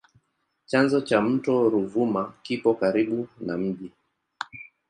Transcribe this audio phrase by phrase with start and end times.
[0.69, 3.91] Chanzo cha mto Ruvuma kipo karibu na mji.